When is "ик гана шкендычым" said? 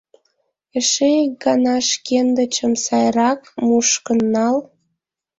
1.25-2.73